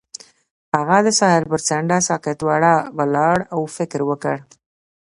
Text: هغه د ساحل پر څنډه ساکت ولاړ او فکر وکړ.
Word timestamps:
هغه 0.75 0.97
د 1.05 1.07
ساحل 1.19 1.43
پر 1.51 1.59
څنډه 1.67 1.97
ساکت 2.07 2.37
ولاړ 2.99 3.37
او 3.53 3.61
فکر 3.75 3.99
وکړ. 4.09 4.35